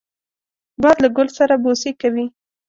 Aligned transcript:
باد 0.81 0.97
له 1.03 1.09
ګل 1.15 1.27
سره 1.37 1.55
بوسې 1.63 1.91
کوي 2.01 2.25